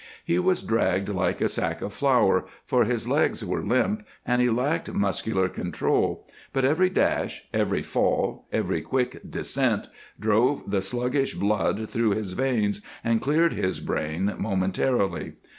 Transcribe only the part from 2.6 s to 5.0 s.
for his legs were limp and he lacked